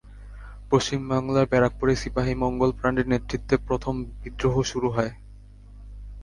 [0.71, 5.11] পশ্চিম বাংলার ব্যারাকপুরে সিপাহি মঙ্গল পাণ্ডের নেতৃত্ব প্রথম বিদ্রোহ শুরু হয়।